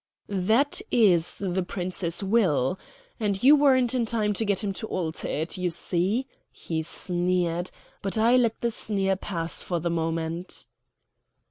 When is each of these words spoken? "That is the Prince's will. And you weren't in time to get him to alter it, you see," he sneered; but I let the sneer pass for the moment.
"That 0.29 0.81
is 0.89 1.43
the 1.45 1.61
Prince's 1.61 2.23
will. 2.23 2.79
And 3.19 3.43
you 3.43 3.55
weren't 3.55 3.93
in 3.93 4.07
time 4.07 4.33
to 4.33 4.43
get 4.45 4.63
him 4.63 4.73
to 4.73 4.87
alter 4.87 5.27
it, 5.27 5.59
you 5.59 5.69
see," 5.69 6.25
he 6.51 6.81
sneered; 6.81 7.69
but 8.01 8.17
I 8.17 8.35
let 8.35 8.61
the 8.61 8.71
sneer 8.71 9.15
pass 9.15 9.61
for 9.61 9.79
the 9.79 9.91
moment. 9.91 10.65